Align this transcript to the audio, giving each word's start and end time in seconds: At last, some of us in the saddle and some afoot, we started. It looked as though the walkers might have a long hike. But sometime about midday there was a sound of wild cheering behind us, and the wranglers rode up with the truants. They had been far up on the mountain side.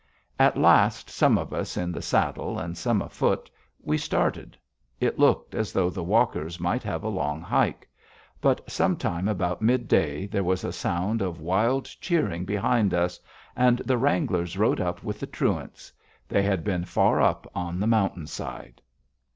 At 0.39 0.57
last, 0.57 1.11
some 1.11 1.37
of 1.37 1.53
us 1.53 1.77
in 1.77 1.91
the 1.91 2.01
saddle 2.01 2.57
and 2.57 2.75
some 2.75 3.03
afoot, 3.03 3.51
we 3.83 3.99
started. 3.99 4.57
It 4.99 5.19
looked 5.19 5.53
as 5.53 5.71
though 5.71 5.91
the 5.91 6.01
walkers 6.03 6.59
might 6.59 6.81
have 6.81 7.03
a 7.03 7.07
long 7.07 7.39
hike. 7.43 7.87
But 8.41 8.67
sometime 8.67 9.27
about 9.27 9.61
midday 9.61 10.25
there 10.25 10.43
was 10.43 10.63
a 10.63 10.73
sound 10.73 11.21
of 11.21 11.39
wild 11.39 11.85
cheering 11.85 12.45
behind 12.45 12.95
us, 12.95 13.19
and 13.55 13.77
the 13.85 13.99
wranglers 13.99 14.57
rode 14.57 14.81
up 14.81 15.03
with 15.03 15.19
the 15.19 15.27
truants. 15.27 15.93
They 16.27 16.41
had 16.41 16.63
been 16.63 16.83
far 16.83 17.21
up 17.21 17.45
on 17.53 17.79
the 17.79 17.85
mountain 17.85 18.25
side. 18.25 18.81